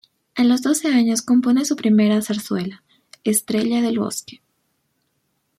[0.33, 2.81] A los doce años compone su primera zarzuela:
[3.23, 4.41] "Estrella del Bosque".